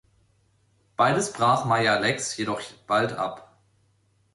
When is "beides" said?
0.97-1.31